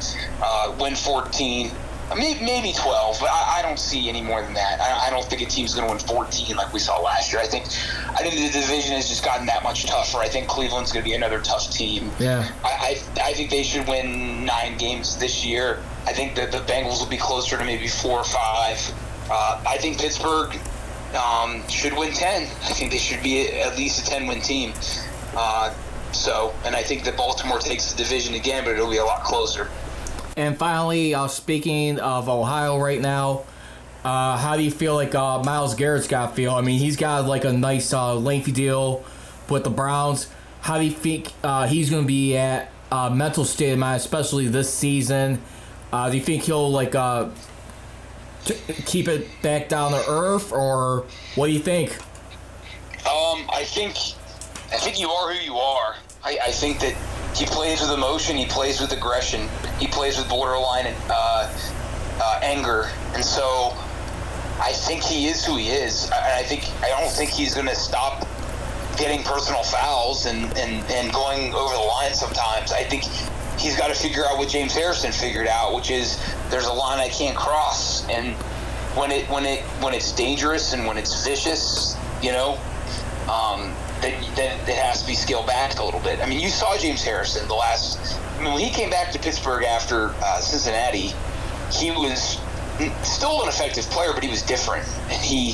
[0.43, 1.71] uh, win 14.
[2.15, 4.81] Maybe, maybe 12, but I, I, don't see any more than that.
[4.81, 7.43] I, I don't think a team's going to win 14 like we saw last year.
[7.43, 7.65] I think
[8.09, 10.19] I think the division has just gotten that much tougher.
[10.19, 12.11] I think Cleveland's going to be another tough team.
[12.21, 12.49] Yeah.
[12.63, 15.83] I, I, I think they should win nine games this year.
[16.07, 18.79] I think that the Bengals will be closer to maybe four or five.
[19.29, 20.57] Uh, I think Pittsburgh
[21.17, 22.43] um, should win 10.
[22.43, 24.73] I think they should be at least a 10 win team.
[25.37, 25.75] Uh,
[26.13, 29.25] so, and I think that Baltimore takes the division again, but it'll be a lot
[29.25, 29.69] closer.
[30.37, 33.45] And finally, uh, speaking of Ohio right now,
[34.05, 36.53] uh, how do you feel like uh, Myles Garrett's got feel?
[36.55, 39.03] I mean, he's got like a nice uh, lengthy deal
[39.49, 40.29] with the Browns.
[40.61, 44.01] How do you think uh, he's going to be at uh, mental state of mind,
[44.01, 45.43] especially this season?
[45.93, 46.93] do you think he'll like
[48.45, 51.97] t- keep it back down to earth, or what do you think?
[53.07, 53.97] Um, I think
[54.73, 55.97] I think you are who you are.
[56.23, 56.95] I, I think that
[57.37, 61.53] he plays with emotion, he plays with aggression, he plays with borderline uh,
[62.21, 63.75] uh, anger, and so
[64.59, 66.11] I think he is who he is.
[66.11, 68.27] I, I think I don't think he's going to stop
[68.97, 72.73] getting personal fouls and, and, and going over the line sometimes.
[72.73, 73.05] I think
[73.59, 76.19] he's got to figure out what James Harrison figured out, which is
[76.49, 78.35] there's a line I can't cross, and
[78.97, 82.59] when it when it when it's dangerous and when it's vicious, you know,
[83.31, 86.21] um, then, then it has to be scaled back a little bit.
[86.21, 87.99] I mean, you saw James Harrison the last.
[88.39, 91.13] I mean, when he came back to Pittsburgh after uh, Cincinnati,
[91.73, 92.39] he was
[93.03, 95.53] still an effective player, but he was different, and he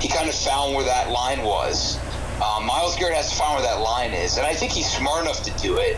[0.00, 1.98] he kind of found where that line was.
[2.42, 5.22] Um, Myles Garrett has to find where that line is, and I think he's smart
[5.22, 5.96] enough to do it.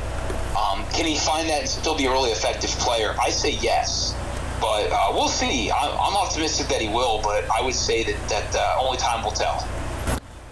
[0.56, 3.14] Um, can he find that and still be a really effective player?
[3.20, 4.14] I say yes,
[4.60, 5.70] but uh, we'll see.
[5.70, 9.24] I'm, I'm, optimistic that he will, but I would say that that uh, only time
[9.24, 9.66] will tell.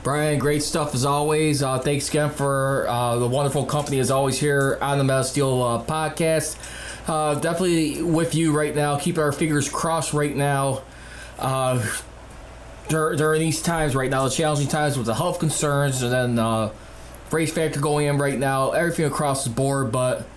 [0.05, 1.63] Bryan, great stuff as always.
[1.63, 5.25] Uh, thanks again for uh, the wonderful company as always here on the Men of
[5.25, 6.59] Steel uh, podcast.
[7.09, 8.99] Uh, definitely with you right now.
[8.99, 10.83] Keep our fingers crossed right now.
[11.39, 11.83] Uh,
[12.87, 16.71] during these times right now, the challenging times with the health concerns, and then uh,
[17.31, 19.91] race factor going in right now, everything across the board.
[19.91, 20.29] But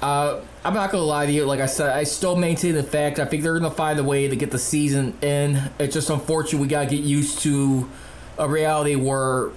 [0.00, 1.44] uh, I'm not gonna lie to you.
[1.44, 3.18] Like I said, I still maintain the fact.
[3.18, 5.70] I think they're gonna find a way to get the season in.
[5.80, 7.90] It's just unfortunate we gotta get used to
[8.38, 9.50] a reality where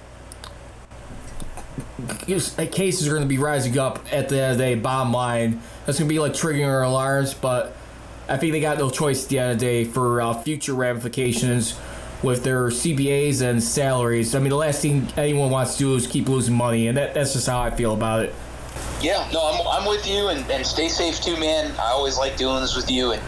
[2.26, 4.74] cases are going to be rising up at the end of the day.
[4.74, 7.34] Bottom line, that's going to be like triggering our alarms.
[7.34, 7.76] But
[8.28, 10.74] I think they got no choice at the end of the day for uh, future
[10.74, 11.78] ramifications
[12.22, 14.34] with their CBAs and salaries.
[14.34, 17.14] I mean, the last thing anyone wants to do is keep losing money, and that,
[17.14, 18.34] that's just how I feel about it.
[19.00, 21.72] Yeah, no, I'm, I'm with you, and, and stay safe too, man.
[21.78, 23.22] I always like doing this with you, and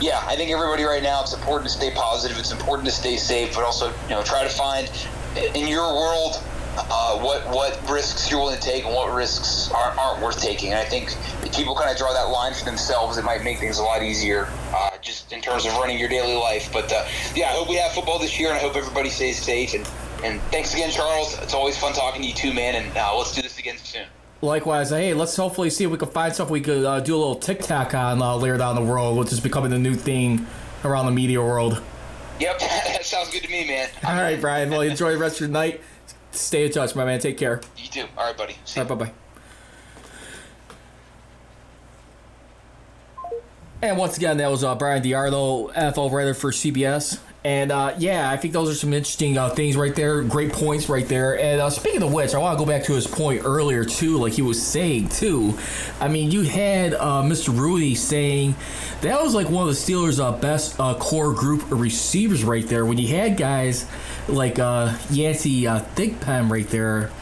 [0.00, 2.38] yeah, I think everybody right now, it's important to stay positive.
[2.38, 4.88] It's important to stay safe, but also, you know, try to find
[5.56, 6.40] in your world
[6.78, 10.72] uh, what what risks you're willing to take and what risks aren't, aren't worth taking.
[10.72, 11.16] And I think
[11.54, 14.46] people kind of draw that line for themselves, it might make things a lot easier,
[14.72, 16.70] uh, just in terms of running your daily life.
[16.72, 19.42] But uh, yeah, I hope we have football this year, and I hope everybody stays
[19.42, 19.74] safe.
[19.74, 19.88] And
[20.22, 21.36] and thanks again, Charles.
[21.40, 22.76] It's always fun talking to you too, man.
[22.76, 24.06] And uh, let's do this again soon.
[24.42, 27.18] Likewise, hey, let's hopefully see if we can find stuff we could uh, do a
[27.18, 30.46] little TikTok on uh, later down the road, which is becoming the new thing
[30.84, 31.82] around the media world.
[32.38, 33.88] Yep, that sounds good to me, man.
[34.04, 34.70] All right, Bryan.
[34.70, 35.80] Well, enjoy the rest of your night.
[36.32, 37.18] Stay in touch, my man.
[37.18, 37.62] Take care.
[37.78, 38.04] You too.
[38.18, 38.56] All right, buddy.
[38.66, 39.12] See All right, bye bye.
[43.82, 47.18] And once again, that was uh, Bryan DeArdo, NFL writer for CBS.
[47.46, 50.20] And uh, yeah, I think those are some interesting uh, things right there.
[50.22, 51.38] Great points right there.
[51.38, 54.18] And uh, speaking of which, I want to go back to his point earlier too,
[54.18, 55.56] like he was saying too.
[56.00, 57.56] I mean, you had uh, Mr.
[57.56, 58.56] Rudy saying
[59.02, 62.66] that was like one of the Steelers' uh, best uh, core group of receivers right
[62.66, 62.84] there.
[62.84, 63.86] When you had guys
[64.26, 67.12] like Yancey Thigpen right there,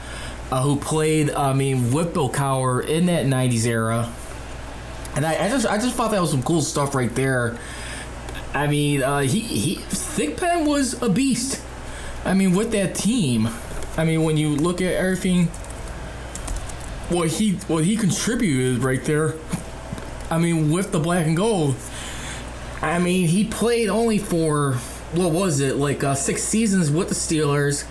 [0.50, 4.10] who played, I mean, with Bill Cowher in that '90s era.
[5.16, 7.58] And I, I just, I just thought that was some cool stuff right there
[8.54, 11.60] I mean, uh, he he Thigpen was a beast.
[12.24, 13.48] I mean, with that team,
[13.96, 15.46] I mean, when you look at everything,
[17.08, 19.34] what he what he contributed right there.
[20.30, 21.76] I mean, with the black and gold.
[22.80, 24.74] I mean, he played only for
[25.12, 27.84] what was it like uh, six seasons with the Steelers,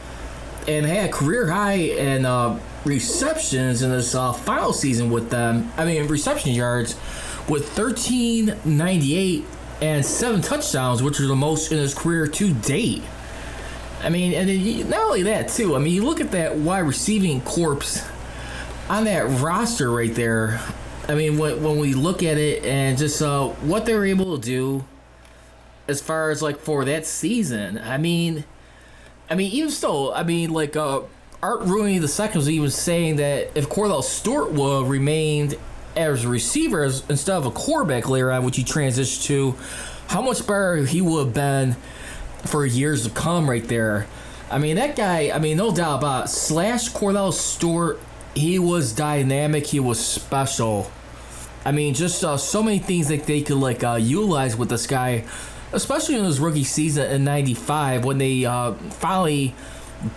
[0.68, 5.72] and had career high and uh, receptions in his uh, final season with them.
[5.78, 6.96] I mean, reception yards
[7.50, 9.46] with thirteen ninety eight
[9.82, 13.04] and seven touchdowns, which are the most in his career to date.
[14.02, 15.76] I mean, and then not only that too.
[15.76, 18.06] I mean, you look at that wide receiving corpse
[18.90, 20.60] on that roster right there.
[21.08, 24.38] I mean, when, when we look at it and just uh, what they were able
[24.38, 24.86] to do
[25.88, 27.78] as far as like for that season.
[27.78, 28.46] I mean,
[29.30, 31.02] I mean, even still, I mean, like uh,
[31.42, 35.56] Art Rooney the second was even saying that if Kordell Stewart would remained
[35.96, 39.56] as a receiver as, instead of a quarterback later on, which he transitioned to,
[40.08, 41.76] how much better he would have been
[42.46, 44.08] for years to come right there.
[44.52, 48.00] I mean, that guy, I mean, no doubt about it, slash Kordell Stewart,
[48.36, 50.92] he was dynamic, he was special.
[51.66, 54.86] I mean, just uh, so many things that they could like uh, utilize with this
[54.86, 55.24] guy,
[55.72, 59.56] especially in his rookie season in '95 when they uh, finally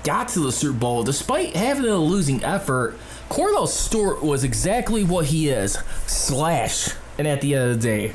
[0.03, 2.99] got to the Super Bowl, despite having a losing effort.
[3.29, 6.91] Kordell Stewart was exactly what he is, slash.
[7.19, 8.15] And at the end of the day.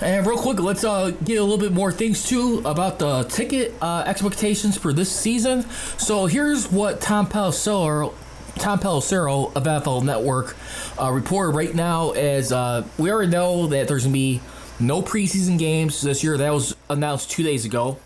[0.00, 3.74] And real quick, let's uh, get a little bit more things too about the ticket
[3.80, 5.62] uh, expectations for this season.
[5.96, 8.12] So here's what Tom Pelissero,
[8.56, 10.54] Tom Pelissero of NFL Network
[11.00, 12.10] uh, reported right now.
[12.10, 14.42] As uh, we already know that there's gonna be
[14.78, 16.36] no preseason games this year.
[16.36, 17.98] That was announced two days ago.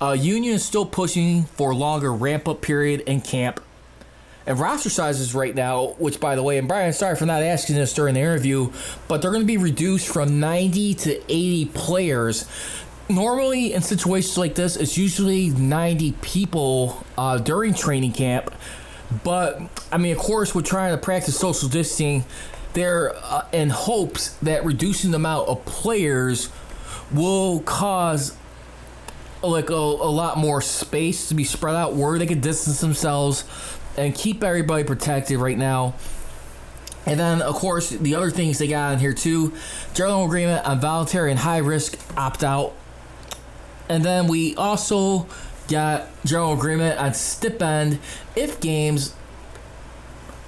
[0.00, 3.60] Uh, Union is still pushing for longer ramp up period in camp
[4.46, 7.76] and roster sizes right now, which by the way, and Bryan, sorry for not asking
[7.76, 8.72] this during the interview,
[9.08, 12.48] but they're going to be reduced from 90 to 80 players.
[13.08, 18.54] Normally, in situations like this, it's usually 90 people uh, during training camp.
[19.24, 19.60] But
[19.90, 22.24] I mean, of course, we're trying to practice social distancing.
[22.72, 26.50] There, uh, in hopes that reducing the amount of players
[27.10, 28.36] will cause
[29.42, 33.42] like a, a lot more space to be spread out where they can distance themselves
[34.00, 35.94] and keep everybody protected right now.
[37.06, 39.52] And then, of course, the other things they got in here too
[39.94, 42.74] general agreement on voluntary and high risk opt out.
[43.88, 45.26] And then we also
[45.68, 47.98] got general agreement on stipend
[48.36, 49.14] if games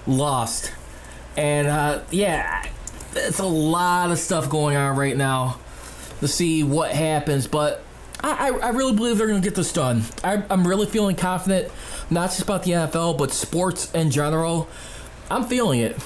[0.06, 0.72] lost.
[1.36, 2.66] And uh, yeah,
[3.14, 5.58] it's a lot of stuff going on right now
[6.20, 7.46] to see what happens.
[7.46, 7.82] But
[8.22, 10.02] I, I really believe they're going to get this done.
[10.22, 11.72] I, I'm really feeling confident,
[12.08, 14.68] not just about the NFL, but sports in general.
[15.30, 15.96] I'm feeling it.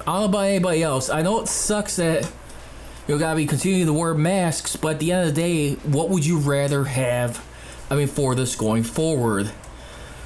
[0.00, 1.08] I don't know about anybody else.
[1.08, 2.30] I know it sucks that
[3.06, 6.08] you gotta be continuing to wear masks, but at the end of the day, what
[6.08, 7.44] would you rather have?
[7.90, 9.50] I mean, for this going forward.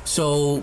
[0.05, 0.63] So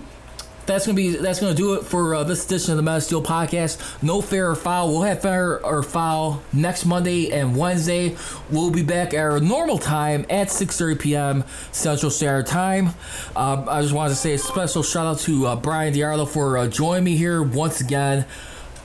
[0.66, 3.02] that's gonna be that's gonna do it for uh, this edition of the Men of
[3.02, 4.02] Steel podcast.
[4.02, 4.88] No fair or foul.
[4.88, 8.16] We'll have fair or foul next Monday and Wednesday.
[8.50, 11.44] We'll be back at our normal time at 6:30 p.m.
[11.72, 12.90] Central Standard Time.
[13.36, 16.58] Uh, I just wanted to say a special shout out to uh, Bryan DeArdo for
[16.58, 18.26] uh, joining me here once again.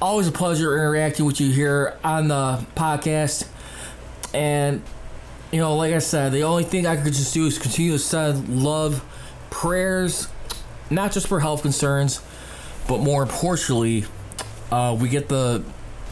[0.01, 3.47] Always a pleasure interacting with you here on the podcast.
[4.34, 4.82] And
[5.51, 7.99] you know, like I said, the only thing I could just do is continue to
[7.99, 9.03] send love,
[9.49, 10.27] prayers
[10.90, 12.22] not just for health concerns,
[12.88, 14.06] but more importantly,
[14.72, 15.64] uh, we get the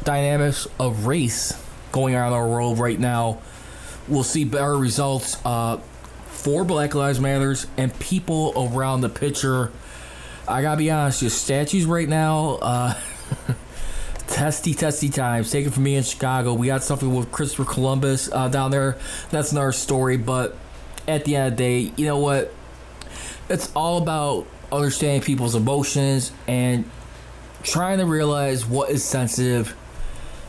[0.04, 1.54] dynamics of race
[1.92, 3.40] going on in our world right now.
[4.08, 5.78] We'll see better results uh,
[6.28, 9.72] for Black Lives Matters and people around the picture.
[10.48, 12.60] I gotta be honest, just statues right now.
[12.62, 12.94] Uh,
[14.28, 15.52] testy, testy times.
[15.52, 16.54] Taken from me in Chicago.
[16.54, 18.98] We got something with Christopher Columbus uh, down there.
[19.30, 20.18] That's another story.
[20.18, 20.56] But
[21.08, 22.54] at the end of the day, you know what?
[23.50, 26.90] It's all about understanding people's emotions and
[27.64, 29.76] trying to realize what is sensitive.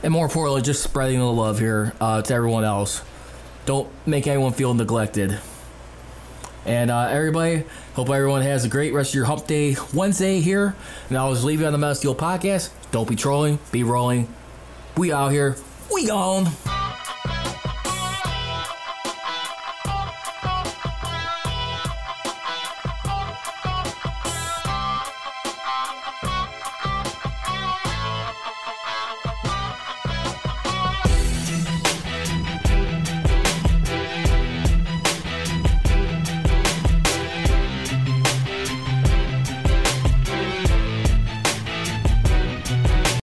[0.02, 3.02] And more importantly just spreading the love here uh, to everyone else.
[3.66, 5.38] Don't make anyone feel neglected.
[6.64, 7.64] And uh, everybody
[7.94, 10.76] hope everyone has a great rest of your hump day wednesday here.
[11.08, 12.70] And i was leaving on the Men of Steel podcast.
[12.90, 14.32] Don't be trolling be rolling.
[14.96, 15.56] We out here.
[15.90, 16.48] We gone